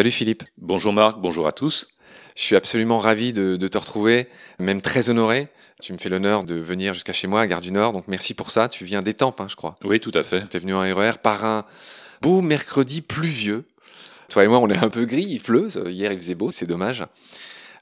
[0.00, 0.44] Salut Philippe.
[0.56, 1.88] Bonjour Marc, bonjour à tous.
[2.34, 4.28] Je suis absolument ravi de, te retrouver,
[4.58, 5.48] même très honoré.
[5.82, 8.32] Tu me fais l'honneur de venir jusqu'à chez moi à Gare du Nord, donc merci
[8.32, 8.70] pour ça.
[8.70, 9.76] Tu viens d'Étampes, hein, je crois.
[9.84, 10.48] Oui, tout à fait.
[10.48, 11.66] Tu es venu en RER e par un
[12.22, 13.66] beau mercredi pluvieux.
[14.30, 15.68] Toi et moi, on est un peu gris, il pleut.
[15.90, 17.04] Hier, il faisait beau, c'est dommage.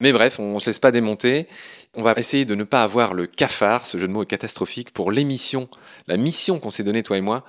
[0.00, 1.46] Mais bref, on ne se laisse pas démonter.
[1.95, 4.93] On va essayer de ne pas avoir le cafard, ce jeu de mots est catastrophique,
[4.93, 5.69] pour l'émission,
[6.09, 7.45] la mission qu'on s'est donnée, toi et moi,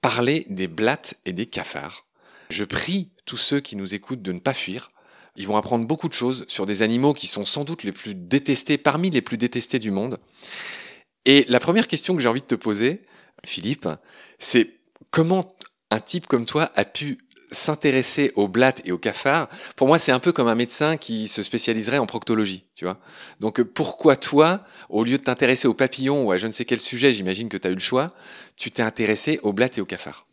[0.00, 2.06] parler des blattes et des cafards.
[2.48, 4.90] Je prie tous ceux qui nous écoutent de ne pas fuir.
[5.36, 8.16] Ils vont apprendre beaucoup de choses sur des animaux qui sont sans doute les plus
[8.16, 10.18] détestés, parmi les plus détestés du monde.
[11.26, 13.02] Et la première question que j'ai envie de te poser,
[13.46, 13.88] Philippe,
[14.40, 14.80] c'est
[15.12, 15.54] comment
[15.92, 17.18] un type comme toi a pu
[17.52, 21.28] s'intéresser aux blattes et aux cafards, pour moi, c'est un peu comme un médecin qui
[21.28, 22.98] se spécialiserait en proctologie, tu vois.
[23.38, 26.80] Donc, pourquoi toi, au lieu de t'intéresser aux papillons ou à je ne sais quel
[26.80, 28.12] sujet, j'imagine que tu as eu le choix,
[28.56, 30.26] tu t'es intéressé aux blattes et aux cafards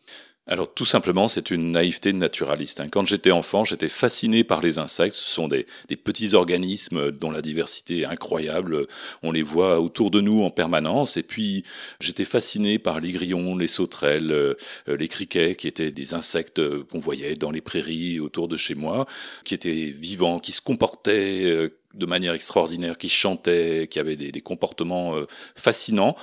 [0.48, 2.80] alors tout simplement, c'est une naïveté naturaliste.
[2.80, 2.88] Hein.
[2.90, 5.16] Quand j'étais enfant, j'étais fasciné par les insectes.
[5.16, 5.66] Ce sont des,
[6.04, 8.88] petits organismes dont la diversité est incroyable.
[9.24, 11.18] On les voit autour de nous en permanence.
[11.18, 11.64] Et puis
[12.00, 14.56] j'étais fasciné par les grillons, les sauterelles, euh,
[14.88, 19.06] les criquets, qui étaient des insectes qu'on voyait dans les prairies autour de chez moi,
[19.44, 24.42] qui étaient vivants, qui se comportaient euh, de manière extraordinaire, qui chantaient, qui avaient des,
[24.42, 26.16] comportements euh, fascinants.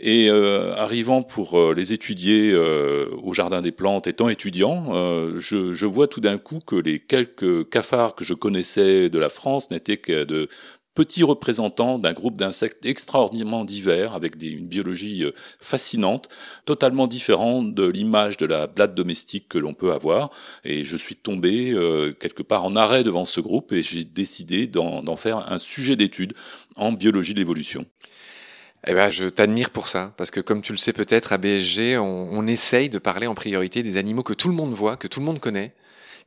[0.00, 4.92] Et euh, arrivant pour euh, les étudier au Jardin des Plantes, étant étudiant,
[5.36, 9.28] je, je, vois tout d'un coup que les quelques cafards que je connaissais de la
[9.28, 10.48] France n'étaient que de
[10.98, 16.28] petits représentants d'un groupe d'insectes extraordinairement divers, avec des, une biologie euh, fascinante,
[16.64, 20.30] totalement différent de l'image de la blatte domestique que l'on peut avoir.
[20.64, 24.66] Et je suis tombé euh, quelque part en arrêt devant ce groupe et j'ai décidé
[24.66, 26.34] d'en faire un sujet d'étude
[26.74, 27.86] en biologie de l'évolution.
[28.84, 31.96] Eh ben, je t'admire pour ça, parce que comme tu le sais peut-être, à BSG,
[31.96, 35.06] on, on essaye de parler en priorité des animaux que tout le monde voit, que
[35.06, 35.74] tout le monde connaît,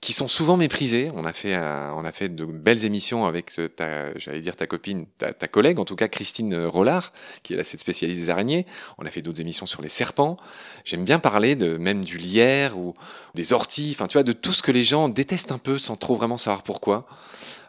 [0.02, 1.12] qui sont souvent méprisés.
[1.14, 5.06] On a fait, on a fait de belles émissions avec ta, j'allais dire ta copine,
[5.20, 7.14] ta, ta, collègue, en tout cas Christine Rollard,
[7.44, 8.66] qui est cette spécialiste des araignées.
[8.98, 10.38] On a fait d'autres émissions sur les serpents.
[10.86, 12.96] J'aime bien parler de même du lierre ou
[13.36, 15.98] des orties, enfin tu vois, de tout ce que les gens détestent un peu sans
[15.98, 17.06] trop vraiment savoir pourquoi.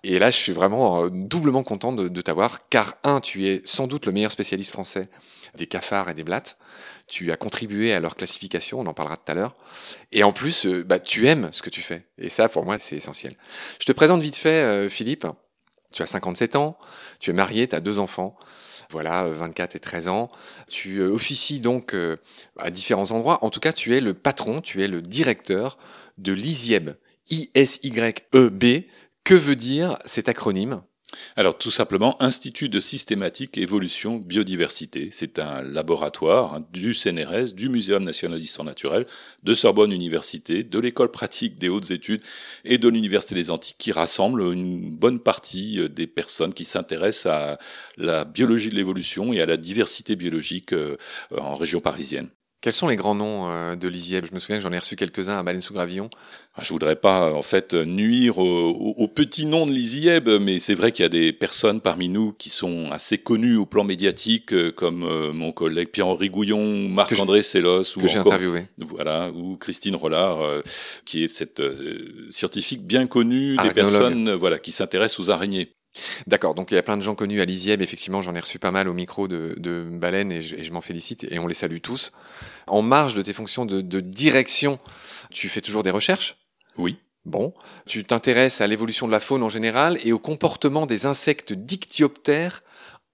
[0.04, 3.62] Et là, je suis vraiment euh, doublement content de, de t'avoir, car un, tu es
[3.64, 5.08] sans doute le meilleur spécialiste français
[5.54, 6.58] des cafards et des blattes
[7.12, 9.54] tu as contribué à leur classification, on en parlera tout à l'heure.
[10.12, 12.06] Et en plus, euh, bah, tu aimes ce que tu fais.
[12.16, 13.34] Et ça, pour moi, c'est essentiel.
[13.78, 15.26] Je te présente vite fait, euh, Philippe.
[15.92, 16.78] Tu as 57 ans,
[17.20, 18.34] tu es marié, tu as deux enfants.
[18.88, 20.28] Voilà, 24 et 13 ans.
[20.68, 21.94] Tu officies donc
[22.58, 23.44] à différents endroits.
[23.44, 25.76] En tout cas, tu es le patron, tu es le directeur
[26.16, 26.92] de l'ISYEB.
[27.28, 28.64] I-S-Y-E-B.
[29.24, 30.82] Que veut dire cet acronyme?
[31.36, 35.10] Alors tout simplement, Institut de systématique évolution biodiversité.
[35.12, 39.06] C'est un laboratoire hein, du CNRS, du Muséum national d'histoire naturelle,
[39.42, 42.22] de Sorbonne Université, de l'école pratique des hautes études
[42.64, 47.32] et de l'Université des Antiques qui rassemble une bonne partie euh, des personnes qui s'intéressent
[47.32, 47.58] à
[47.96, 50.96] la biologie de l'évolution et à la diversité biologique euh,
[51.36, 52.28] en région parisienne.
[52.62, 54.24] Quels sont les grands noms euh, de l'ISIEB?
[54.24, 56.08] Je me souviens que j'en ai reçu quelques-uns à Baleine sous Gravillon.
[56.54, 60.92] Ah, je voudrais pas en fait nuire au, petit nom de l'ISIEB, mais c'est vrai
[60.92, 64.70] qu'il y a des personnes parmi nous qui sont assez connues au plan médiatique, euh,
[64.70, 68.68] comme euh, mon collègue Pierre-Henri Gouillon, Marc-André Sellos, ou interviewé.
[68.78, 70.38] Voilà, ou Christine Rollard,
[71.04, 71.62] qui est cette
[72.30, 75.72] scientifique bien connue des personnes voilà qui s'intéressent aux araignées.
[76.26, 78.58] D'accord, donc il y a plein de gens connus à l'ISIEB, effectivement j'en ai reçu
[78.58, 81.80] pas mal au micro de, de Baleine et je, m'en félicite et on les salue
[81.82, 82.12] tous.
[82.66, 84.78] En marge de tes fonctions de, de direction,
[85.30, 86.38] tu fais toujours des recherches?
[86.78, 86.98] Oui.
[87.24, 87.54] Bon,
[87.86, 92.64] tu t'intéresses à l'évolution de la faune en général et au comportement des insectes dictyoptères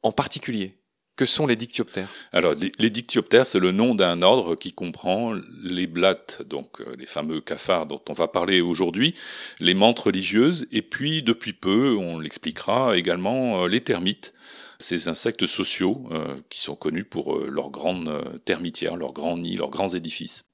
[0.02, 0.77] en particulier?
[1.18, 2.08] Que sont les dictyoptères?
[2.32, 5.34] Alors, les, dictyoptères, c'est le nom d'un ordre qui comprend
[5.64, 9.14] les blattes, donc euh, les fameux cafards dont on va parler aujourd'hui,
[9.58, 14.32] les menthes religieuses, et puis, depuis peu, on l'expliquera également, euh, les termites,
[14.78, 19.70] ces insectes sociaux euh, qui sont connus pour leurs grandes termitières, leurs grands nids, leurs
[19.70, 20.47] grands édifices.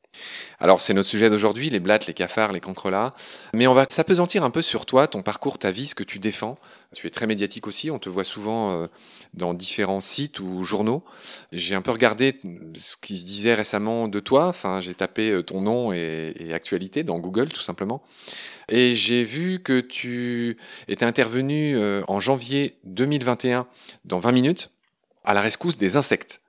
[0.61, 3.15] Alors c'est notre sujet d'aujourd'hui, les blattes, les cafards, les cancrelats.
[3.55, 6.19] Mais on va s'apesantir un peu sur toi, ton parcours, ta vie, ce que tu
[6.19, 6.57] défends.
[6.95, 8.87] Tu es très médiatique aussi, on te voit souvent euh,
[9.35, 11.03] dans différents sites ou journaux.
[11.53, 12.41] J'ai un peu regardé
[12.75, 14.47] ce qui se disait récemment de toi.
[14.47, 18.03] Enfin, j'ai tapé euh, ton nom et, actualité dans Google tout simplement.
[18.69, 20.57] Et j'ai vu que tu
[20.89, 23.67] étais intervenu euh, en janvier 2021
[24.05, 24.71] dans 20 minutes
[25.25, 26.41] à la rescousse des insectes.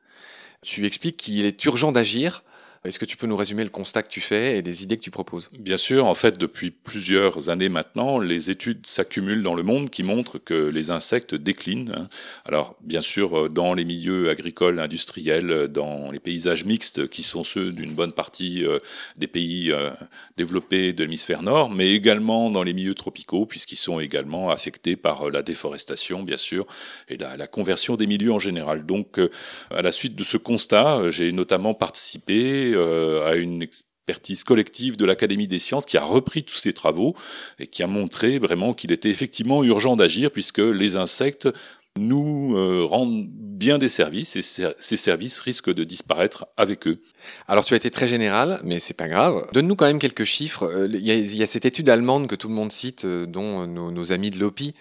[0.62, 2.44] Tu expliques qu'il est urgent d'agir
[2.86, 5.02] Est-ce que tu peux nous résumer le constat que tu fais et les idées que
[5.02, 5.50] tu proposes?
[5.58, 10.04] Bien sûr, en fait, depuis plusieurs années maintenant, les études s'accumulent dans le monde qui
[10.04, 11.94] montrent que les insectes déclinent.
[11.98, 12.08] Hein.
[12.48, 17.72] Alors, bien sûr, dans les milieux agricoles, industriels, dans les paysages mixtes qui sont ceux
[17.72, 18.80] d'une bonne partie euh,
[19.18, 19.90] des pays euh,
[20.38, 25.30] développés de l'hémisphère nord, mais également dans les milieux tropicaux, puisqu'ils sont également affectés par
[25.30, 26.66] la déforestation, bien sûr,
[27.10, 28.86] et la, conversion des milieux en général.
[28.86, 29.30] Donc, euh,
[29.72, 35.06] à la suite de ce constat, j'ai notamment participé euh, à une expertise collective de
[35.06, 37.16] l'Académie des sciences qui a repris tous ces travaux
[37.60, 41.50] et qui a montré vraiment qu'il était effectivement urgent d'agir puisque les insectes
[41.98, 47.02] nous euh, rendent bien des services et ces services risquent de disparaître avec eux.
[47.48, 49.48] Alors tu as été très général, mais c'est pas grave.
[49.54, 50.88] Donne-nous quand même quelques chiffres.
[50.92, 53.66] Il y, a, il y, a, cette étude allemande que tout le monde cite, dont
[53.66, 54.76] nos, nos amis de l'OPI.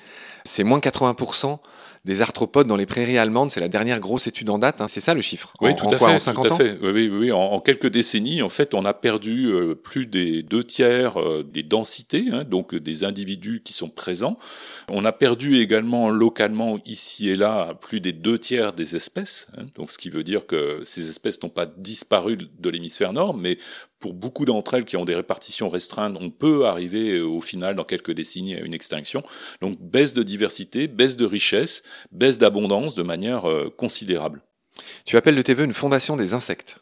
[0.44, 1.61] C'est moins 80%
[2.05, 3.51] des arthropodes dans les prairies allemandes.
[3.51, 4.81] C'est la dernière grosse étude en date.
[4.81, 4.89] Hein.
[4.89, 6.79] C'est ça le chiffre Oui, tout, à fait, en 50 tout à fait.
[6.83, 11.19] Oui, oui, En, quelques décennies, en fait, on a perdu euh, plus des deux tiers
[11.19, 14.39] euh, des densités, hein, donc des individus qui sont présents.
[14.91, 19.49] On a perdu également localement ici et là plus des deux tiers des espèces.
[19.56, 23.35] Hein, donc, ce qui veut dire que ces espèces n'ont pas disparu de l'hémisphère nord,
[23.35, 23.56] mais
[24.05, 27.75] pour beaucoup d'entre elles qui ont des répartitions restreintes, on peut arriver euh, au final
[27.75, 29.23] dans quelques décennies à une extinction.
[29.62, 34.43] Donc baisse de diversité, baisse de richesse, baisse d'abondance de manière euh, considérable.
[35.06, 36.77] Tu appelles de tes voeux une fondation des insectes.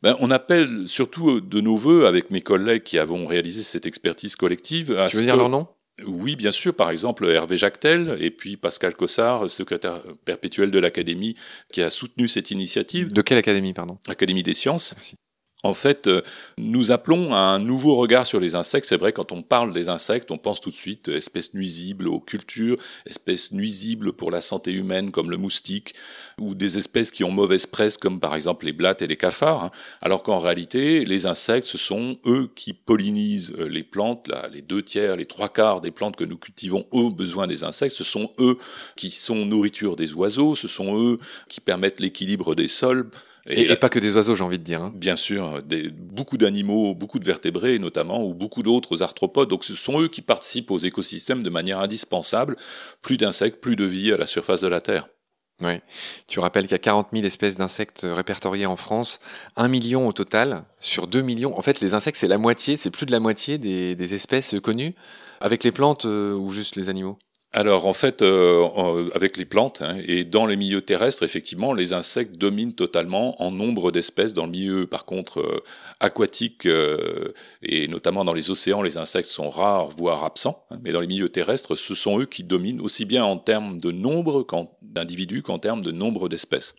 [0.00, 3.86] Ben, on appelle surtout euh, de nos voeux, avec mes collègues qui avons réalisé cette
[3.86, 4.96] expertise collective.
[5.10, 5.66] tu veux dire leur nom?
[6.06, 6.72] Oui, bien sûr.
[6.72, 11.34] Par exemple, Hervé Jactel et puis Pascal Cossard, secrétaire perpétuel de l'Académie,
[11.72, 13.12] qui a soutenu cette initiative.
[13.12, 13.98] De quelle Académie, pardon?
[14.06, 14.94] Académie des sciences.
[14.96, 15.16] Merci.
[15.64, 16.20] En fait, euh,
[16.58, 18.84] nous appelons à un nouveau regard sur les insectes.
[18.86, 22.20] C'est vrai, quand on parle des insectes, on pense tout de suite espèces nuisibles aux
[22.20, 22.76] cultures,
[23.06, 25.94] espèces nuisibles pour la santé humaine comme le moustique,
[26.38, 29.64] ou des espèces qui ont mauvaise presse comme par exemple les blattes et les cafards.
[29.64, 29.70] Hein.
[30.02, 34.28] Alors qu'en réalité, les insectes, ce sont eux qui pollinisent euh, les plantes.
[34.28, 37.64] Là, les deux tiers, les trois quarts des plantes que nous cultivons ont besoin des
[37.64, 37.96] insectes.
[37.96, 38.58] Ce sont eux
[38.96, 40.56] qui sont nourriture des oiseaux.
[40.56, 41.16] Ce sont eux
[41.48, 43.08] qui permettent l'équilibre des sols.
[43.46, 44.82] Et, pas que des oiseaux, j'ai envie de dire.
[44.82, 44.92] Hein.
[44.94, 49.50] Bien sûr, des, beaucoup d'animaux, beaucoup de vertébrés notamment, ou beaucoup d'autres arthropodes.
[49.50, 52.56] Donc ce sont eux qui participent aux écosystèmes de manière indispensable.
[53.02, 55.08] Plus d'insectes, plus de vie à la surface de la Terre.
[55.60, 55.74] Oui.
[56.26, 59.20] Tu rappelles qu'il y a 40 000 espèces d'insectes répertoriées en France,
[59.56, 61.56] 1 million au total, sur 2 millions.
[61.56, 64.56] En fait, les insectes, c'est la moitié, c'est plus de la moitié des, des espèces
[64.62, 64.94] connues,
[65.40, 67.18] avec les plantes euh, ou juste les animaux?
[67.54, 71.92] Alors en fait, euh, avec les plantes hein, et dans les milieux terrestres, effectivement, les
[71.92, 74.34] insectes dominent totalement en nombre d'espèces.
[74.34, 75.62] Dans le milieu, par contre, euh,
[76.00, 80.66] aquatique euh, et notamment dans les océans, les insectes sont rares, voire absents.
[80.72, 83.80] Hein, mais dans les milieux terrestres, ce sont eux qui dominent aussi bien en termes
[83.80, 84.44] de nombre
[84.82, 86.74] d'individus qu'en termes de nombre d'espèces.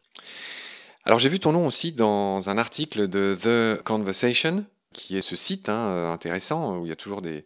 [1.06, 5.36] Alors j'ai vu ton nom aussi dans un article de The Conversation qui est ce
[5.36, 7.44] site hein, euh, intéressant où il y a toujours des,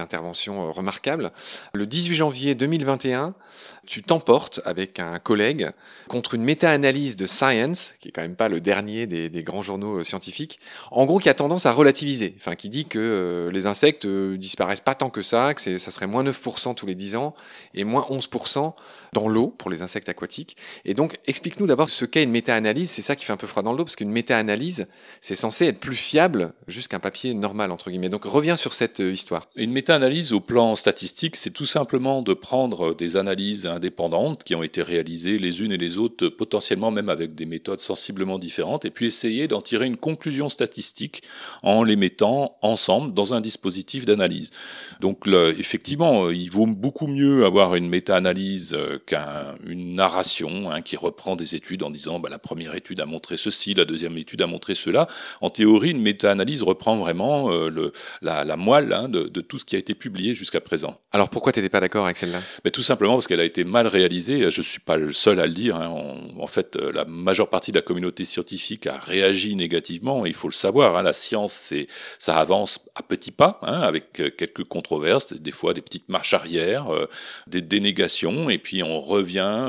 [0.00, 1.30] interventions euh, remarquables.
[1.72, 3.34] Le 18 janvier 2021,
[3.86, 5.70] tu t'emportes avec un collègue
[6.08, 9.62] contre une méta-analyse de Science, qui est quand même pas le dernier des, des, grands
[9.62, 10.58] journaux euh, scientifiques,
[10.90, 14.94] en gros qui a tendance à relativiser, enfin qui dit que les insectes disparaissent pas
[14.94, 17.34] tant que ça, que ça serait moins 9% tous les 10 ans
[17.74, 18.74] et moins 11%
[19.12, 20.56] dans l'eau pour les insectes aquatiques.
[20.84, 23.62] Et donc explique-nous d'abord ce qu'est une méta-analyse, c'est ça qui fait un peu froid
[23.62, 24.88] dans l'eau, parce qu'une méta-analyse,
[25.20, 26.52] c'est censé être plus fiable
[26.88, 28.08] qu'un papier normal, entre guillemets.
[28.08, 29.48] Donc reviens sur cette euh, histoire.
[29.56, 34.62] Une méta-analyse au plan statistique, c'est tout simplement de prendre des analyses indépendantes qui ont
[34.62, 38.90] été réalisées les unes et les autres, potentiellement même avec des méthodes sensiblement différentes, et
[38.90, 41.22] puis essayer d'en tirer une conclusion statistique
[41.62, 44.50] en les mettant ensemble dans un dispositif d'analyse.
[45.00, 51.36] Donc effectivement, il vaut beaucoup mieux avoir une méta-analyse euh, qu'une narration hein, qui reprend
[51.36, 54.46] des études en disant bah, la première étude a montré ceci, la deuxième étude a
[54.46, 55.06] montré cela.
[55.40, 59.58] En théorie, une méta-analyse reprend vraiment euh, le, la, la, moelle hein, de, de, tout
[59.58, 61.00] ce qui a été publié jusqu'à présent.
[61.12, 62.40] Alors pourquoi tu n'étais pas d'accord avec celle-là?
[62.64, 64.50] Mais Tout simplement parce qu'elle a été mal réalisée.
[64.50, 65.76] Je suis pas le seul à le dire.
[65.76, 65.88] Hein.
[66.38, 70.26] en fait, euh, la majeure partie de la communauté scientifique a réagi négativement.
[70.26, 70.96] Il faut le savoir.
[70.96, 71.02] Hein.
[71.02, 71.86] La science, c'est
[72.18, 76.86] ça avance à petits pas, avec euh, quelques controverses, des fois des petites marches arrière,
[77.46, 79.68] des dénégations, et puis on revient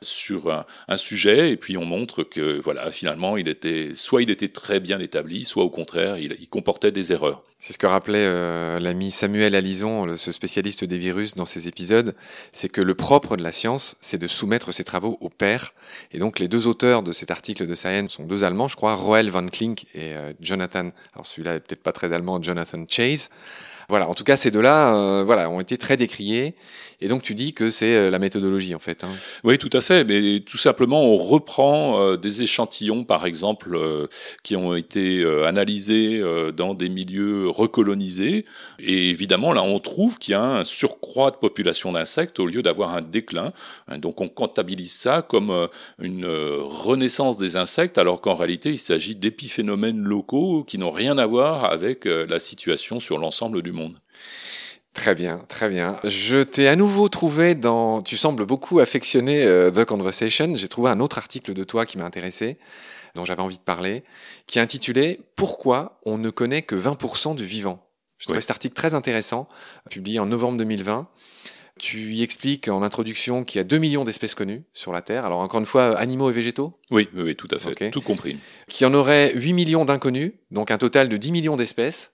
[0.00, 4.30] sur un, un, sujet, et puis on montre que voilà, finalement, il était soit il
[4.30, 7.42] était très bien établi, soit au contraire, il, comportait des erreurs.
[7.58, 12.14] C'est ce que rappelait euh, l'ami Samuel Alison, ce spécialiste des virus, dans ses épisodes,
[12.52, 15.72] c'est que le propre de la science, c'est de soumettre ses travaux aux pairs.
[16.12, 18.94] Et donc les deux auteurs de cet article de Science sont deux Allemands, je crois,
[18.94, 23.30] Roel van Klink et euh, Jonathan, alors celui-là est peut-être pas très allemand, Jonathan Chase.
[23.88, 26.54] Voilà, en tout cas, ces deux-là, euh, voilà, ont été très décriés.
[27.00, 29.02] Et donc, tu dis que c'est euh, la méthodologie, en fait.
[29.02, 29.08] Hein.
[29.42, 30.04] Oui, tout à fait.
[30.04, 33.78] Mais tout simplement, on reprend euh, des échantillons, par exemple,
[34.42, 36.22] qui ont été analysés
[36.56, 38.44] dans des milieux recolonisés.
[38.78, 42.62] Et évidemment, là, on trouve qu'il y a un surcroît de population d'insectes au lieu
[42.62, 43.52] d'avoir un déclin.
[43.88, 49.16] Hein, donc, on comptabilise ça comme une renaissance des insectes, alors qu'en réalité, il s'agit
[49.16, 53.96] d'épiphénomènes locaux qui n'ont rien à voir avec la situation sur l'ensemble du monde.
[54.94, 55.96] Très bien, très bien.
[56.04, 58.02] Je t'ai à nouveau trouvé dans...
[58.02, 60.54] Tu sembles beaucoup affectionner euh, The Conversation.
[60.54, 62.58] J'ai trouvé un autre article de toi qui m'a intéressé,
[63.14, 64.04] dont j'avais envie de parler,
[64.46, 67.88] qui est intitulé Pourquoi on ne connaît que 20% du vivant?
[68.18, 69.48] Je trouvais cet article très intéressant,
[69.90, 71.08] publié en novembre 2020.
[71.78, 75.24] Tu y expliques en introduction qu'il y a 2 millions d'espèces connues sur la Terre.
[75.24, 76.78] Alors encore une fois, animaux et végétaux?
[76.90, 78.38] Oui, oui, tout à fait, tout compris.
[78.68, 82.12] Qu'il y en aurait 8 millions d'inconnus, donc un total de 10 millions d'espèces.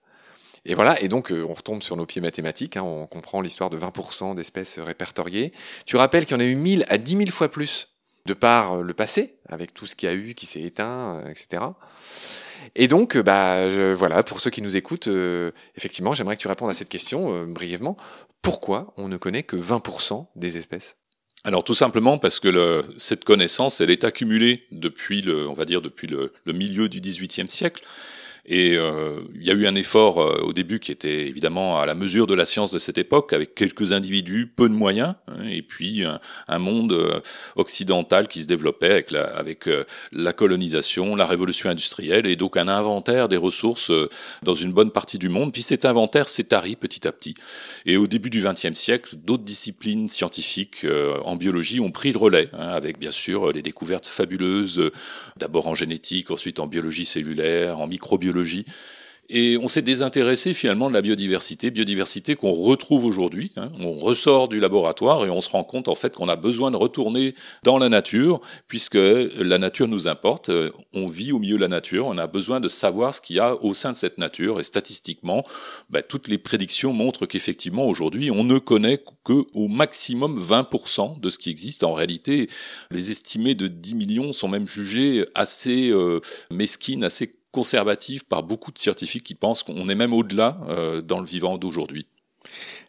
[0.65, 3.71] Et voilà, et donc euh, on retombe sur nos pieds mathématiques, hein, on comprend l'histoire
[3.71, 5.53] de 20% d'espèces répertoriées.
[5.87, 7.95] Tu rappelles qu'il y en a eu 1000 à 10 000 fois plus
[8.27, 11.23] de par euh, le passé, avec tout ce qu'il y a eu, qui s'est éteint,
[11.25, 11.63] euh, etc.
[12.75, 15.09] Et donc, bah, voilà, pour ceux qui nous écoutent,
[15.77, 17.97] effectivement, j'aimerais que tu répondes à cette question brièvement.
[18.43, 20.97] Pourquoi on ne connaît que 20% des espèces?
[21.45, 25.81] Alors tout simplement parce que cette connaissance, elle est accumulée depuis le, on va dire
[25.81, 27.85] depuis le, le milieu du XVIIIe siècle.
[28.51, 31.85] Et euh, il y a eu un effort euh, au début qui était évidemment à
[31.85, 35.45] la mesure de la science de cette époque, avec quelques individus, peu de moyens, hein,
[35.47, 37.21] et puis un, monde euh,
[37.57, 39.69] occidental qui se développait avec, la, avec
[40.13, 43.93] la colonisation, la révolution industrielle, et donc un inventaire des ressources
[44.43, 45.53] dans une bonne partie du monde.
[45.53, 47.35] Puis cet inventaire s'est tari petit à petit.
[47.85, 50.87] Et au début du XXe siècle, d'autres disciplines scientifiques
[51.25, 54.91] en biologie ont pris le relais, hein, avec bien sûr les découvertes fabuleuses,
[55.37, 58.38] d'abord en génétique, ensuite en biologie cellulaire, en microbiologie
[59.31, 63.53] et on s'est désintéressé finalement de la biodiversité, biodiversité qu'on retrouve aujourd'hui.
[63.57, 63.71] Hein.
[63.79, 66.77] On ressort du laboratoire et on se rend compte en fait qu'on a besoin de
[66.77, 70.51] retourner dans la nature, puisque la nature nous importe.
[70.95, 73.41] On vit au milieu de la nature, on a besoin de savoir ce qu'il y
[73.41, 74.61] a au sein de cette nature.
[74.61, 75.45] Et statistiquement,
[75.91, 81.29] bah, toutes les prédictions montrent qu'effectivement aujourd'hui, on ne connaît que au maximum 20% de
[81.29, 81.85] ce qui existe.
[81.85, 82.49] En réalité,
[82.91, 88.71] les estimés de 10 millions sont même jugés assez euh, mesquines, assez conservative par beaucoup
[88.71, 92.07] de scientifiques qui pensent qu'on est même au-delà euh, dans le vivant d'aujourd'hui.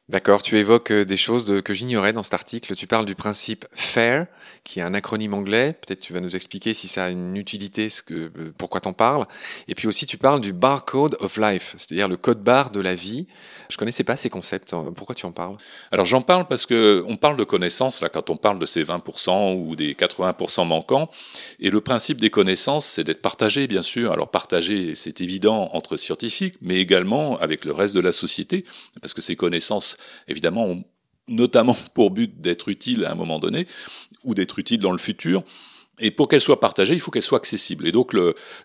[0.10, 2.74] D'accord, tu évoques euh, des choses que j'ignorais dans cet article.
[2.74, 4.26] Tu parles du principe FAIR,
[4.64, 5.74] qui est un acronyme anglais.
[5.74, 8.92] Peut-être tu vas nous expliquer si ça a une utilité, ce que, euh, pourquoi t'en
[8.92, 9.28] parles.
[9.68, 12.96] Et puis aussi, tu parles du barcode of life, c'est-à-dire le code barre de la
[12.96, 13.28] vie.
[13.70, 14.74] Je connaissais pas ces concepts.
[14.96, 15.58] Pourquoi tu en parles?
[15.92, 18.84] Alors j'en parle parce que on parle de connaissances là quand on parle de ces
[18.84, 21.12] 20% ou des 80% manquants.
[21.60, 24.12] Et le principe des connaissances, c'est d'être partagé, bien sûr.
[24.12, 28.66] Alors partagé, c'est évident entre scientifiques, mais également avec le reste de la société,
[29.04, 29.98] parce que ces connaissances
[30.28, 30.84] évidemment, ont
[31.28, 33.68] notamment pour but d'être utiles à un moment donné,
[34.24, 35.44] ou d'être utiles dans le futur.
[36.02, 37.88] Et pour qu'elles soient partagées, il faut qu'elles soient accessibles.
[37.88, 38.16] Et donc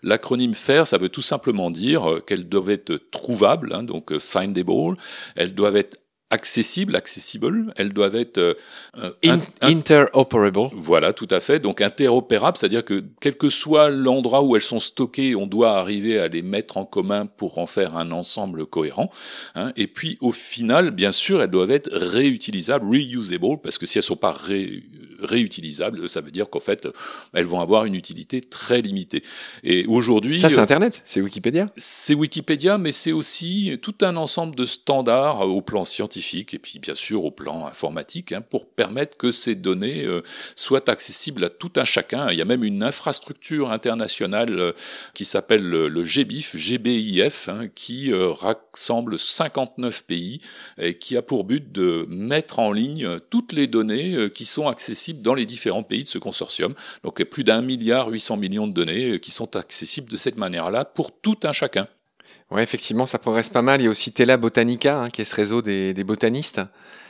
[0.03, 4.19] l'acronyme FAIR, ça veut tout simplement dire euh, qu'elles doivent être trouvables, hein, donc euh,
[4.19, 4.97] findable,
[5.35, 5.97] elles doivent être
[6.35, 9.13] accessibles, accessible, elles doivent être euh,
[9.61, 10.69] interoperable.
[10.73, 11.59] Voilà, tout à fait.
[11.59, 16.19] Donc interopérables, c'est-à-dire que quel que soit l'endroit où elles sont stockées, on doit arriver
[16.19, 19.09] à les mettre en commun pour en faire un ensemble cohérent.
[19.55, 19.71] Hein.
[19.75, 24.03] Et puis au final, bien sûr, elles doivent être réutilisables, reusable, parce que si elles
[24.03, 24.83] sont pas ré
[25.19, 26.87] réutilisables, ça veut dire qu'en fait,
[27.33, 29.23] elles vont avoir une utilité très limitée.
[29.63, 31.69] Et aujourd'hui, ça c'est Internet, c'est Wikipédia.
[31.77, 36.79] C'est Wikipédia, mais c'est aussi tout un ensemble de standards au plan scientifique et puis
[36.79, 40.21] bien sûr au plan informatique hein, pour permettre que ces données euh,
[40.55, 42.29] soient accessibles à tout un chacun.
[42.31, 44.71] Il y a même une infrastructure internationale euh,
[45.13, 50.41] qui s'appelle le, GBIF, GBIF, hein, qui euh, rassemble 59 pays
[50.77, 55.04] et qui a pour but de mettre en ligne toutes les données qui sont accessibles
[55.13, 56.73] dans les différents pays de ce consortium.
[57.03, 60.85] Donc plus d'un milliard 800 millions de données euh, qui sont accessibles de cette manière-là
[60.85, 61.87] pour tout un chacun.
[62.51, 63.81] Oui, effectivement, ça progresse pas mal.
[63.81, 66.61] Il y a aussi Tela Botanica, hein, qui est ce réseau des, botanistes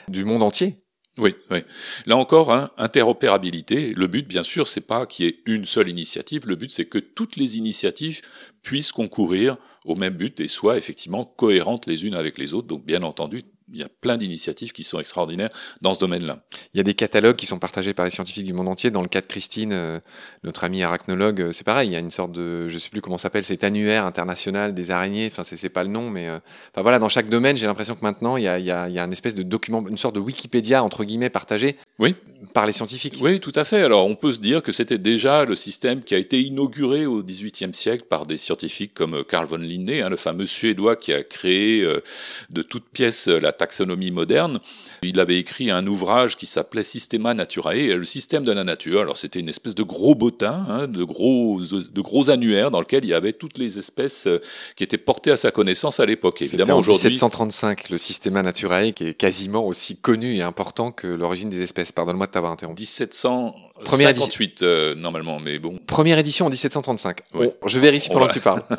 [0.07, 0.77] du monde entier.
[1.17, 1.59] Oui, oui.
[2.05, 3.93] Là encore, hein, interopérabilité.
[3.95, 6.47] Le but, bien sûr, c'est pas qu'il y ait une seule initiative.
[6.47, 8.21] Le but, c'est que toutes les initiatives
[8.61, 12.67] puissent concourir au même but et soient effectivement cohérentes les unes avec les autres.
[12.67, 15.49] Donc, bien entendu, il y a plein d'initiatives qui sont extraordinaires
[15.81, 16.39] dans ce domaine-là.
[16.73, 18.91] Il y a des catalogues qui sont partagés par les scientifiques du monde entier.
[18.91, 19.99] Dans le cas de Christine, euh,
[20.43, 21.89] notre amie arachnologue, euh, c'est pareil.
[21.89, 24.91] Il y a une sorte de, je sais plus comment s'appelle, c'est annuaire international des
[24.91, 25.27] araignées.
[25.31, 26.39] Enfin, c'est pas le nom, mais euh,
[26.71, 28.87] enfin voilà, dans chaque domaine, j'ai l'impression que maintenant il y a, il y a,
[28.87, 31.77] il y a une espèce de document, une sorte de Wikipédia entre guillemets partagé.
[31.97, 32.15] Oui,
[32.53, 33.17] par les scientifiques.
[33.21, 33.81] Oui, tout à fait.
[33.81, 37.23] Alors on peut se dire que c'était déjà le système qui a été inauguré au
[37.23, 41.23] XVIIIe siècle par des scientifiques comme Carl von Linné, hein, le fameux Suédois qui a
[41.23, 42.01] créé euh,
[42.49, 44.59] de toutes pièces la taxonomie moderne.
[45.03, 49.01] Il avait écrit un ouvrage qui s'appelait Systema Naturae, le système de la nature.
[49.01, 53.05] Alors c'était une espèce de gros bottin, hein, de gros de gros annuaires dans lequel
[53.05, 54.39] il y avait toutes les espèces euh,
[54.75, 56.41] qui étaient portées à sa connaissance à l'époque.
[56.41, 61.49] Évidemment aujourd'hui 1735 le Systema Naturae qui est quasiment aussi connu et important que l'origine
[61.49, 61.91] des espèces.
[61.91, 62.81] Pardonne-moi de t'avoir interrompu.
[62.81, 65.79] 1758 euh, normalement, mais bon.
[65.87, 67.21] Première édition en 1735.
[67.65, 68.63] je vérifie pendant que tu parles.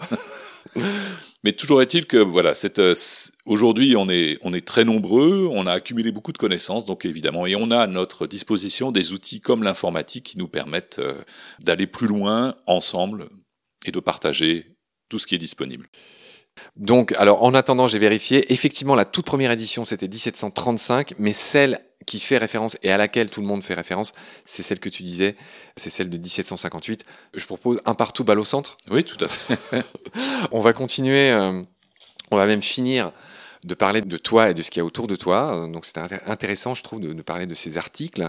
[1.45, 2.95] Mais toujours est-il que voilà, euh,
[3.45, 7.47] aujourd'hui on est on est très nombreux, on a accumulé beaucoup de connaissances, donc évidemment,
[7.47, 11.23] et on a à notre disposition des outils comme l'informatique qui nous permettent euh,
[11.61, 13.29] d'aller plus loin ensemble
[13.85, 14.77] et de partager
[15.09, 15.87] tout ce qui est disponible.
[16.75, 18.53] Donc, alors en attendant, j'ai vérifié.
[18.53, 23.31] Effectivement, la toute première édition, c'était 1735, mais celle qui fait référence et à laquelle
[23.31, 25.37] tout le monde fait référence, c'est celle que tu disais,
[25.77, 27.05] c'est celle de 1758.
[27.35, 28.77] Je propose un partout balle au centre.
[28.91, 29.85] Oui, tout à fait.
[30.53, 31.63] on va continuer, euh,
[32.31, 33.13] on va même finir
[33.65, 35.69] de parler de toi et de ce qu'il y a autour de toi.
[35.73, 38.29] Donc c'est intéressant, je trouve, de, de, parler de ces articles.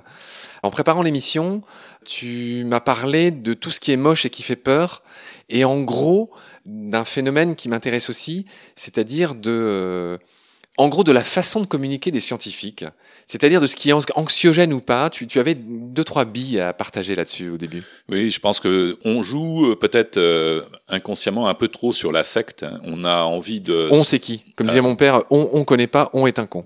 [0.63, 1.61] En préparant l'émission,
[2.05, 5.03] tu m'as parlé de tout ce qui est moche et qui fait peur,
[5.49, 6.31] et en gros
[6.65, 10.17] d'un phénomène qui m'intéresse aussi, c'est-à-dire de, euh,
[10.77, 12.85] en gros, de la façon de communiquer des scientifiques.
[13.25, 15.09] C'est-à-dire de ce qui est anxiogène ou pas.
[15.09, 17.83] Tu, tu avais deux trois billes à partager là-dessus au début.
[18.09, 22.65] Oui, je pense que on joue euh, peut-être euh, inconsciemment un peu trop sur l'affect.
[22.83, 23.89] On a envie de.
[23.91, 26.63] On c'est qui Comme disait mon père, on on connaît pas, on est un con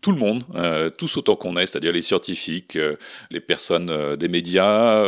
[0.00, 2.96] tout le monde, euh, tous autant qu'on est, c'est-à-dire les scientifiques, euh,
[3.30, 5.04] les personnes euh, des médias,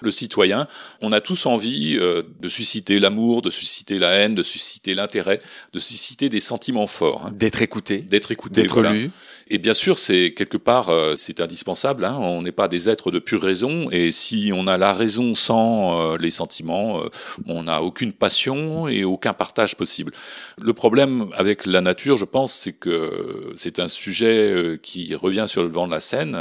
[0.00, 0.66] le citoyen,
[1.00, 5.40] on a tous envie de susciter l'amour, de susciter la haine, de susciter l'intérêt,
[5.72, 7.26] de susciter des sentiments forts.
[7.26, 7.32] Hein.
[7.34, 7.98] D'être écouté.
[7.98, 9.10] D'être écouté, D'être lu.
[9.50, 12.04] Et bien sûr, c'est quelque part, euh, c'est indispensable.
[12.04, 12.16] Hein.
[12.18, 16.12] On n'est pas des êtres de pure raison, et si on a la raison sans
[16.12, 17.08] euh, les sentiments, euh,
[17.46, 20.12] on n'a aucune passion et aucun partage possible.
[20.60, 25.62] Le problème avec la nature, je pense, c'est que c'est un sujet qui revient sur
[25.62, 26.36] le devant de la scène.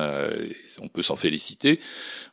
[0.82, 1.80] on peut s'en féliciter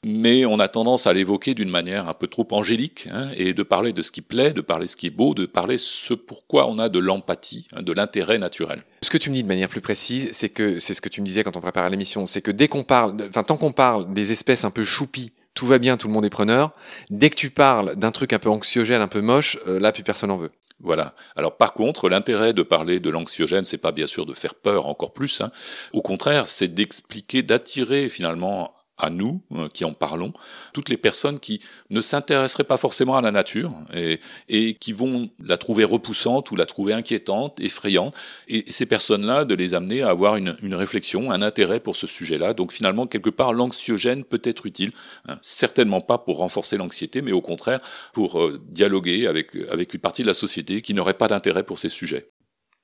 [0.05, 3.63] mais on a tendance à l'évoquer d'une manière un peu trop angélique, hein, et de
[3.63, 6.69] parler de ce qui plaît, de parler ce qui est beau, de parler ce pourquoi
[6.69, 8.83] on a de l'empathie, hein, de l'intérêt naturel.
[9.03, 11.21] Ce que tu me dis de manière plus précise, c'est que c'est ce que tu
[11.21, 14.13] me disais quand on préparait l'émission, c'est que dès qu'on parle, enfin tant qu'on parle
[14.13, 16.73] des espèces un peu choupies, tout va bien, tout le monde est preneur.
[17.11, 20.03] Dès que tu parles d'un truc un peu anxiogène, un peu moche, euh, là plus
[20.03, 20.51] personne en veut.
[20.81, 21.15] Voilà.
[21.37, 24.87] Alors par contre, l'intérêt de parler de l'anxiogène, c'est pas bien sûr de faire peur
[24.87, 25.41] encore plus.
[25.41, 25.51] Hein.
[25.93, 30.33] Au contraire, c'est d'expliquer, d'attirer finalement à nous euh, qui en parlons,
[30.73, 35.31] toutes les personnes qui ne s'intéresseraient pas forcément à la nature et, et, qui vont
[35.43, 38.15] la trouver repoussante ou la trouver inquiétante, effrayante,
[38.47, 42.07] et ces personnes-là, de les amener à avoir une, une réflexion, un intérêt pour ce
[42.07, 42.55] sujet-là.
[42.55, 44.93] Donc finalement, quelque part, l'anxiogène peut être utile,
[45.29, 47.81] hein, certainement pas pour renforcer l'anxiété, mais au contraire
[48.13, 51.79] pour euh, dialoguer avec, avec une partie de la société qui n'aurait pas d'intérêt pour
[51.79, 52.31] ces sujets.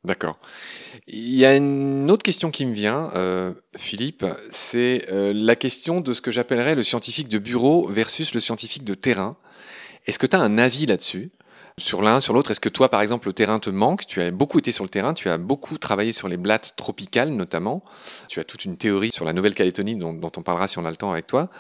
[0.02, 0.38] D'accord.
[1.12, 6.00] Il y a une autre question qui me vient, euh, Philippe, c'est euh, la question
[6.00, 9.36] de ce que j'appellerais le scientifique de bureau versus le scientifique de terrain.
[10.06, 11.32] Est-ce que tu as un avis là-dessus?
[11.78, 14.06] Sur l'un, sur l'autre Est-ce que toi, par exemple, le terrain te manque?
[14.06, 17.30] Tu as beaucoup été sur le terrain, tu as beaucoup travaillé sur les blattes tropicales
[17.30, 17.82] notamment.
[18.28, 20.90] Tu as toute une théorie sur la Nouvelle-Calédonie dont, dont on parlera si on a
[20.90, 21.50] le temps avec toi.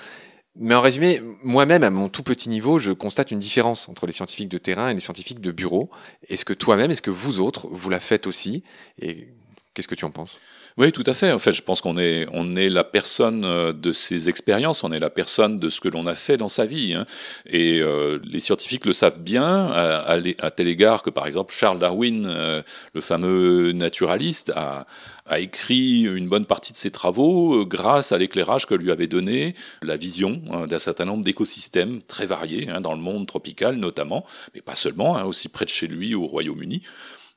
[0.54, 4.12] Mais en résumé, moi-même, à mon tout petit niveau, je constate une différence entre les
[4.12, 5.90] scientifiques de terrain et les scientifiques de bureau.
[6.28, 8.62] Est-ce que toi-même, est-ce que vous autres, vous la faites aussi?
[9.80, 10.38] Qu'est-ce que tu en penses?
[10.76, 11.32] Oui, tout à fait.
[11.32, 14.92] En fait, je pense qu'on est, on est la personne euh, de ses expériences, on
[14.92, 16.92] est la personne de ce que l'on a fait dans sa vie.
[16.92, 17.06] Hein.
[17.46, 22.26] Et euh, les scientifiques le savent bien, à, tel égard que, par exemple, Charles Darwin,
[22.26, 22.62] euh,
[22.92, 24.84] le fameux naturaliste, a,
[25.38, 29.96] écrit une bonne partie de ses travaux grâce à l'éclairage que lui avait donné la
[29.96, 34.60] vision hein, d'un certain nombre d'écosystèmes très variés, hein, dans le monde tropical notamment, mais
[34.60, 36.82] pas seulement, aussi près de chez lui au Royaume-Uni.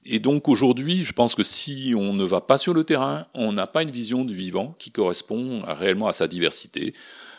[0.05, 3.53] Et donc aujourd'hui, je pense que si on ne va pas sur le terrain, on
[3.53, 6.93] n'a pas une vision du vivant qui correspond réellement à sa diversité,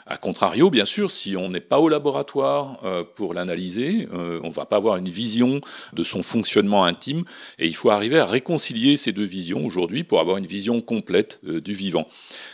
[0.07, 4.51] a contrario, bien sûr, si on n'est pas au laboratoire euh, pour l'analyser, euh, on
[4.51, 5.63] va pas avoir une vision
[5.95, 7.25] de son fonctionnement intime,
[7.59, 11.41] et il faut arriver à réconcilier ces deux visions aujourd'hui pour avoir une vision complète
[11.49, 12.07] euh, du vivant.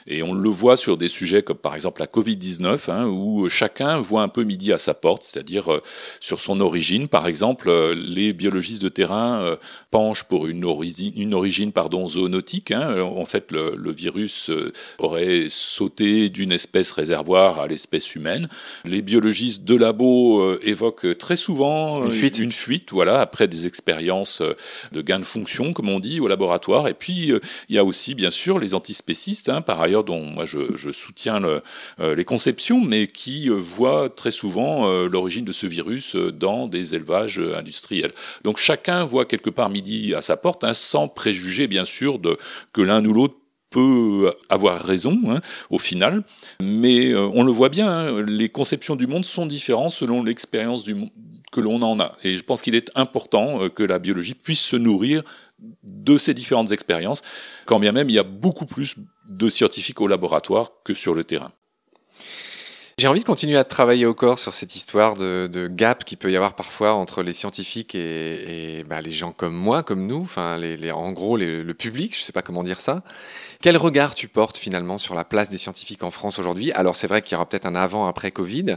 [0.07, 3.99] Et on le voit sur des sujets comme par exemple la Covid-19, hein, où chacun
[3.99, 5.81] voit un peu midi à sa porte, c'est-à-dire
[6.21, 7.09] sur son origine.
[7.09, 9.57] Par exemple, les biologistes de terrain
[9.91, 12.71] penchent pour une origine, une origine pardon, zoonotique.
[12.71, 13.01] Hein.
[13.01, 14.51] En fait, le, le virus
[14.99, 18.49] aurait sauté d'une espèce réservoir à l'espèce humaine.
[18.85, 22.39] Les biologistes de labo euh, évoquent très souvent une fuite.
[22.39, 24.43] une fuite, voilà, après des expériences
[24.93, 26.89] de gain de fonction, comme on dit, au laboratoire.
[26.89, 27.33] Et puis
[27.69, 30.91] il y a aussi bien sûr les antispécistes, hein, par ailleurs dont moi je, je
[30.91, 31.63] soutiens le,
[31.99, 38.13] les conceptions, mais qui voient très souvent l'origine de ce virus dans des élevages industriels.
[38.45, 42.37] Donc chacun voit quelque part midi à sa porte, hein, sans préjuger bien sûr de,
[42.73, 43.40] que l'un ou l'autre
[43.71, 46.23] peut avoir raison hein, au final,
[46.61, 50.85] mais euh, on le voit bien, hein, les conceptions du monde sont différentes selon l'expérience
[51.53, 52.13] que l'on en a.
[52.25, 55.23] Et je pense qu'il est important euh, que la biologie puisse se nourrir
[55.83, 57.23] de ces différentes expériences,
[57.67, 58.97] quand bien même il y a beaucoup plus
[59.29, 61.53] de scientifiques au laboratoire que sur le terrain.
[63.01, 66.31] J'ai envie de continuer à travailler au corps sur cette histoire de, gap qu'il peut
[66.31, 70.59] y avoir parfois entre les scientifiques et, bah, les gens comme moi, comme nous, enfin
[70.59, 73.03] les, en gros le public, je sais pas comment dire ça.
[73.63, 76.73] Quel regard tu portes finalement sur la place des scientifiques en France aujourd'hui?
[76.73, 78.77] Alors c'est vrai qu'il y aura peut-être un avant-après Covid,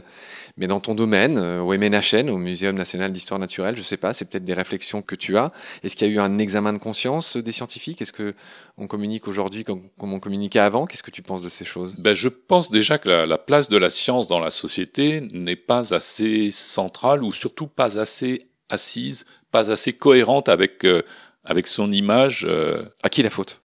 [0.56, 4.14] mais dans ton domaine, euh, au MNHN, au Muséum national d'histoire naturelle, je sais pas,
[4.14, 5.52] c'est peut-être des réflexions que tu as.
[5.82, 8.00] Est-ce qu'il y a eu un examen de conscience des scientifiques?
[8.00, 8.34] Est-ce que
[8.78, 10.86] on communique aujourd'hui comme, comme, on communiquait avant?
[10.86, 11.96] Qu'est-ce que tu penses de ces choses?
[11.96, 15.56] Ben, Je pense déjà que la, la, place de la science dans la société n'est
[15.56, 21.02] pas assez centrale ou surtout pas assez assise, pas assez cohérente avec, euh,
[21.44, 22.46] avec son image.
[22.48, 23.62] Euh, à qui la faute?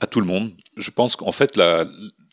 [0.00, 0.52] À tout le monde.
[0.76, 1.84] Je pense qu'en fait, la,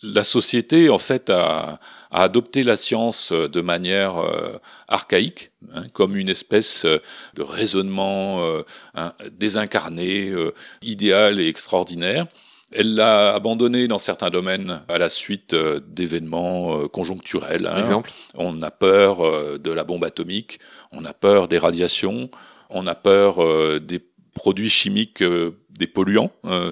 [0.04, 1.80] la société en fait a,
[2.12, 4.58] a, adopté la science de manière euh,
[4.88, 8.64] archaïque, hein, comme une espèce de raisonnement euh,
[8.96, 12.28] hein, désincarné, euh, idéal et extraordinaire.
[12.74, 17.66] Elle l'a abandonné dans certains domaines à la suite d'événements conjoncturels.
[17.66, 17.80] Hein.
[17.80, 20.60] Exemple On a peur de la bombe atomique,
[20.92, 22.30] on a peur des radiations,
[22.70, 24.02] on a peur des
[24.34, 25.24] produits chimiques
[25.78, 26.32] des polluants.
[26.46, 26.72] Euh,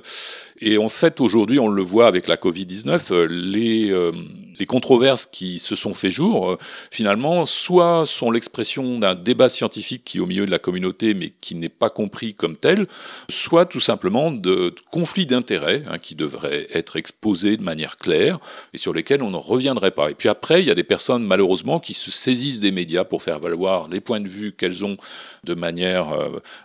[0.61, 4.11] et en fait, aujourd'hui, on le voit avec la Covid-19, euh, les, euh,
[4.57, 6.57] les controverses qui se sont fait jour,
[6.91, 11.29] finalement, soit sont l'expression d'un débat scientifique qui est au milieu de la communauté, mais
[11.29, 12.87] qui n'est pas compris comme tel,
[13.29, 18.39] soit tout simplement de, conflits d'intérêts hein, qui devraient être exposés de manière claire
[18.73, 20.09] et sur lesquels on ne reviendrait pas.
[20.09, 23.23] Et puis après, il y a des personnes, malheureusement, qui se saisissent des médias pour
[23.23, 24.95] faire valoir les points de vue qu'elles ont
[25.43, 26.15] de manière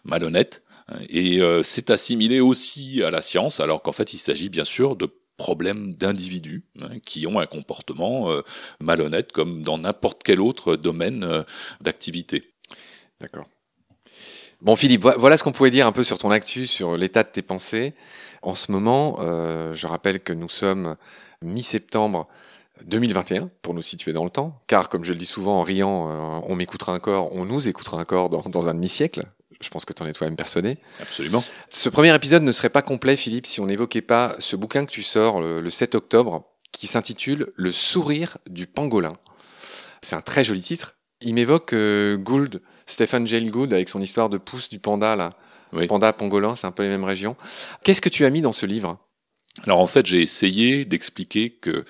[0.05, 0.63] malhonnête
[1.09, 4.97] et euh, c'est assimilé aussi à la science, alors qu'en fait il s'agit bien sûr
[4.97, 5.07] de
[5.41, 8.43] problèmes d'individus hein, qui ont un comportement euh,
[8.79, 11.43] malhonnête comme dans n'importe quel autre domaine euh,
[11.81, 12.53] d'activité.
[13.23, 13.47] D'accord.
[14.61, 17.31] Bon Philippe, voilà ce qu'on pouvait dire un peu sur ton actu, sur l'état de
[17.31, 17.95] tes pensées.
[18.43, 20.97] En ce moment, euh, je rappelle que nous sommes
[21.43, 22.29] mi-septembre
[22.85, 26.43] 2021, pour nous situer dans le temps, car comme je le dis souvent en riant,
[26.47, 29.23] on m'écoutera encore, on nous écoutera encore dans, dans un demi-siècle,
[29.61, 30.79] je pense que tu en es toi-même persuadé.
[31.01, 31.45] Absolument.
[31.69, 34.91] Ce premier épisode ne serait pas complet, Philippe, si on n'évoquait pas ce bouquin que
[34.91, 39.17] tu sors le, le 7 octobre, qui s'intitule Le sourire du pangolin.
[40.03, 40.95] C'est un très joli titre.
[41.21, 45.31] Il m'évoque euh, Gould, Stephen Jay Gould, avec son histoire de pouce du panda, là.
[45.73, 45.87] Oui.
[45.87, 47.37] Panda, pangolin, c'est un peu les mêmes régions.
[47.85, 48.99] Qu'est-ce que tu as mis dans ce livre?
[49.65, 51.85] Alors en fait, j'ai essayé d'expliquer que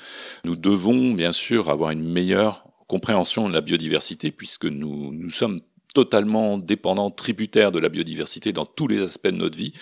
[0.44, 5.60] nous devons bien sûr avoir une meilleure compréhension de la biodiversité puisque nous, nous sommes
[5.92, 9.72] totalement dépendant, tributaire de la biodiversité dans tous les aspects de notre vie,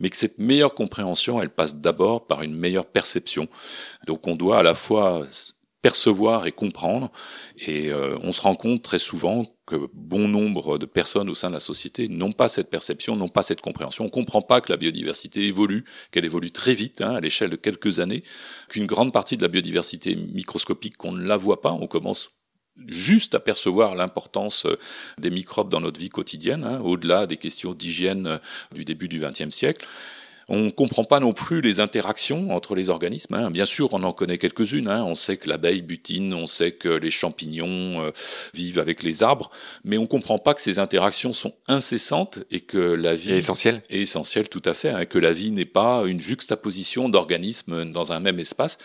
[0.00, 3.48] mais que cette meilleure compréhension, elle passe d'abord par une meilleure perception.
[4.06, 5.26] Donc on doit à la fois
[5.82, 7.10] percevoir et comprendre,
[7.58, 11.50] et euh, on se rend compte très souvent que bon nombre de personnes au sein
[11.50, 14.04] de la société n'ont pas cette perception, n'ont pas cette compréhension.
[14.04, 17.56] On comprend pas que la biodiversité évolue, qu'elle évolue très vite, hein, à l'échelle de
[17.56, 18.24] quelques années,
[18.68, 22.30] qu'une grande partie de la biodiversité microscopique, qu'on ne la voit pas, on commence
[22.86, 24.78] juste à percevoir l'importance euh,
[25.18, 28.38] des microbes dans notre vie quotidienne, hein, au-delà des questions d'hygiène euh,
[28.74, 29.86] du début du XXe siècle.
[30.50, 33.34] On ne comprend pas non plus les interactions entre les organismes.
[33.34, 33.50] Hein.
[33.50, 34.88] Bien sûr, on en connaît quelques-unes.
[34.88, 35.04] Hein.
[35.04, 38.10] On sait que l'abeille butine, on sait que les champignons euh,
[38.54, 39.50] vivent avec les arbres,
[39.84, 43.38] mais on ne comprend pas que ces interactions sont incessantes et que la vie est
[43.38, 43.82] essentielle.
[43.90, 44.88] Est essentielle, tout à fait.
[44.88, 48.78] Hein, que la vie n'est pas une juxtaposition d'organismes dans un même espace.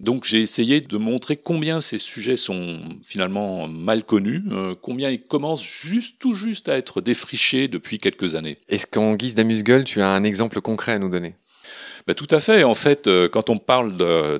[0.00, 5.22] Donc j'ai essayé de montrer combien ces sujets sont finalement mal connus, euh, combien ils
[5.22, 8.56] commencent juste tout juste à être défrichés depuis quelques années.
[8.68, 11.34] Est-ce qu'en guise d'amuse-gueule, tu as un exemple concret à nous donner?
[12.06, 12.64] Ben, tout à fait.
[12.64, 13.92] En fait, euh, quand on parle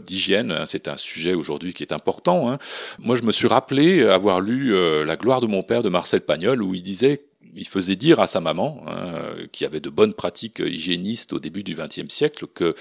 [0.02, 2.50] d'hygiène, hein, c'est un sujet aujourd'hui qui est important.
[2.50, 2.58] Hein.
[2.98, 6.22] Moi, je me suis rappelé avoir lu euh, La gloire de mon père de Marcel
[6.22, 7.22] Pagnol, où il disait
[7.56, 9.12] il faisait dire à sa maman, hein,
[9.52, 12.74] qui avait de bonnes pratiques hygiénistes au début du XXe siècle, que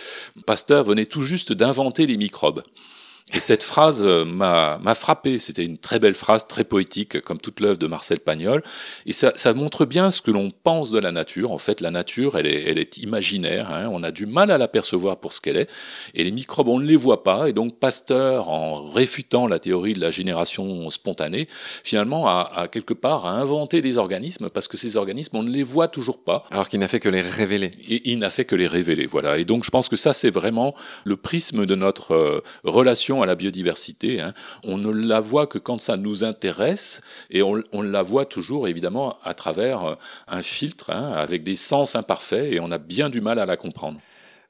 [0.45, 2.63] Pasteur venait tout juste d'inventer les microbes.
[3.31, 5.37] Et cette phrase euh, m'a frappé.
[5.37, 8.63] C'était une très belle phrase, très poétique, comme toute l'œuvre de Marcel Pagnol.
[9.05, 11.51] Et ça, ça montre bien ce que l'on pense de la nature.
[11.51, 13.71] En fait, la nature, elle est, elle est imaginaire.
[13.71, 13.87] Hein.
[13.91, 15.69] On a du mal à l'apercevoir pour ce qu'elle est.
[16.15, 17.49] Et les microbes, on ne les voit pas.
[17.49, 21.47] Et donc, Pasteur, en réfutant la théorie de la génération spontanée,
[21.83, 25.51] finalement, a, a quelque part a inventé des organismes parce que ces organismes, on ne
[25.51, 26.45] les voit toujours pas.
[26.49, 27.69] Alors qu'il n'a fait que les révéler.
[27.87, 29.05] Et il n'a fait que les révéler.
[29.05, 29.37] Voilà.
[29.37, 33.25] Et donc, je pense que ça, c'est vraiment le prisme de notre euh, relation à
[33.25, 34.33] la biodiversité, hein.
[34.63, 39.17] on ne la voit que quand ça nous intéresse, et on, la voit toujours évidemment
[39.23, 39.95] à travers euh,
[40.27, 43.57] un filtre, hein, avec des sens imparfaits, et on a bien du mal à la
[43.57, 43.99] comprendre.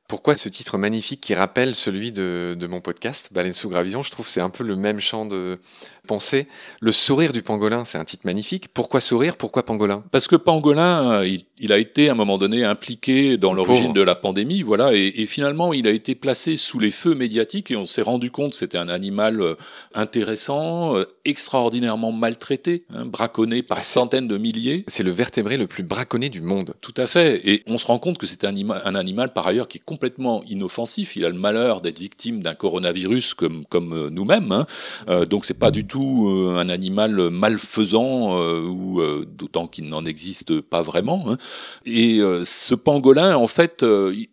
[0.10, 4.02] Pourquoi ce titre magnifique qui rappelle celui de, mon podcast, Baleine sous gravillon?
[4.02, 5.60] Je trouve c'est un peu le même champ de
[6.08, 6.48] pensée.
[6.82, 8.70] Le sourire du pangolin, c'est un titre magnifique.
[8.74, 9.38] Pourquoi sourire?
[9.38, 10.04] Pourquoi pangolin?
[10.10, 14.02] Parce que pangolin, il, il, a été à un moment donné impliqué dans l'origine de
[14.02, 17.76] la pandémie, voilà, et, et, finalement il a été placé sous les feux médiatiques et
[17.76, 19.56] on s'est rendu compte que c'était un animal euh,
[19.94, 24.84] intéressant, euh, extraordinairement maltraité, hein, braconné par ah, centaines de milliers.
[24.88, 26.74] C'est le vertébré le plus braconné du monde.
[26.82, 27.42] Tout à fait.
[27.48, 30.44] Et on se rend compte que c'est un, un animal par ailleurs qui est complètement
[30.48, 31.16] inoffensif.
[31.16, 34.52] Il a le malheur d'être victime d'un coronavirus comme, comme euh, nous-mêmes.
[34.52, 34.66] Hein.
[35.08, 40.62] Euh, donc c'est pas du tout euh, un animal malfaisant, ou d'autant qu'il n'en existe
[40.62, 41.26] pas vraiment.
[41.28, 41.38] Hein.
[41.86, 43.86] Et ce pangolin, en fait,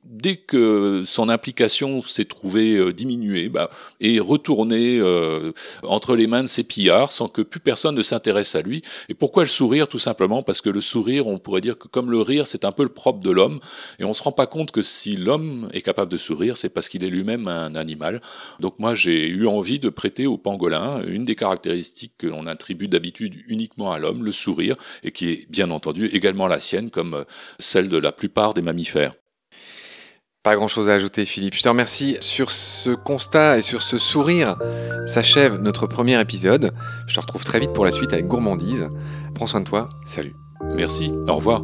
[0.04, 5.00] dès que son implication s'est trouvée diminuée, bah, est retourné
[5.82, 8.82] entre les mains de ses pillards sans que plus personne ne s'intéresse à lui.
[9.08, 9.88] Et pourquoi le sourire?
[9.88, 12.72] Tout simplement parce que le sourire, on pourrait dire que comme le rire, c'est un
[12.72, 13.60] peu le propre de l'homme.
[13.98, 16.88] Et on se rend pas compte que si l'homme est capable de sourire, c'est parce
[16.88, 18.20] qu'il est lui-même un animal.
[18.60, 22.88] Donc moi, j'ai eu envie de prêter au pangolin une des caractéristiques que l'on attribue
[22.88, 27.05] d'habitude uniquement à l'homme, le sourire, et qui est bien entendu également la sienne, comme
[27.58, 29.12] celle de la plupart des mammifères.
[30.46, 31.54] Pas grand chose à ajouter, Philippe.
[31.54, 32.16] Je te remercie.
[32.20, 34.54] Sur ce constat et sur ce sourire
[35.04, 36.70] s'achève notre premier épisode.
[37.08, 38.88] Je te retrouve très vite pour la suite avec Gourmandise.
[39.34, 39.88] Prends soin de toi.
[40.04, 40.36] Salut.
[40.76, 41.12] Merci.
[41.26, 41.62] Au revoir.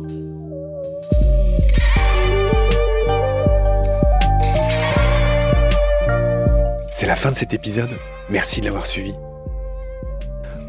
[6.91, 7.91] C'est la fin de cet épisode.
[8.31, 9.13] Merci de l'avoir suivi.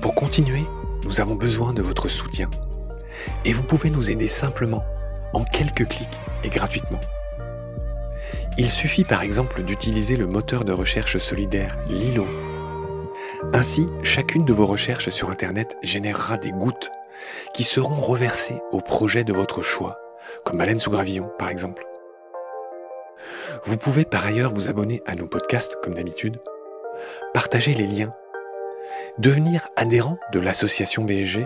[0.01, 0.65] Pour continuer,
[1.05, 2.49] nous avons besoin de votre soutien.
[3.45, 4.83] Et vous pouvez nous aider simplement,
[5.33, 6.99] en quelques clics et gratuitement.
[8.57, 12.27] Il suffit par exemple d'utiliser le moteur de recherche solidaire Lilo.
[13.51, 16.91] Ainsi, chacune de vos recherches sur Internet générera des gouttes
[17.53, 19.99] qui seront reversées au projet de votre choix,
[20.45, 21.86] comme Baleine sous gravillon par exemple.
[23.65, 26.39] Vous pouvez par ailleurs vous abonner à nos podcasts comme d'habitude,
[27.33, 28.13] partager les liens,
[29.17, 31.45] devenir adhérent de l'association BSG